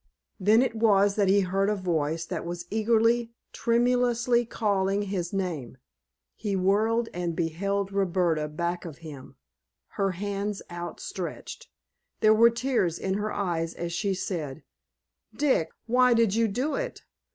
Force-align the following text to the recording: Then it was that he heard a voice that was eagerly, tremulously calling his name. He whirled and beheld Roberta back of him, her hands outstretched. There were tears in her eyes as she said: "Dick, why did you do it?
Then 0.39 0.63
it 0.63 0.73
was 0.73 1.13
that 1.13 1.27
he 1.27 1.41
heard 1.41 1.69
a 1.69 1.75
voice 1.75 2.25
that 2.25 2.43
was 2.43 2.65
eagerly, 2.71 3.33
tremulously 3.53 4.45
calling 4.45 5.03
his 5.03 5.31
name. 5.31 5.77
He 6.35 6.55
whirled 6.55 7.09
and 7.13 7.35
beheld 7.35 7.91
Roberta 7.91 8.47
back 8.47 8.83
of 8.83 8.97
him, 9.05 9.35
her 9.89 10.13
hands 10.13 10.63
outstretched. 10.71 11.67
There 12.19 12.33
were 12.33 12.49
tears 12.49 12.97
in 12.97 13.13
her 13.13 13.31
eyes 13.31 13.75
as 13.75 13.93
she 13.93 14.15
said: 14.15 14.63
"Dick, 15.35 15.69
why 15.85 16.15
did 16.15 16.33
you 16.33 16.47
do 16.47 16.73
it? 16.73 17.03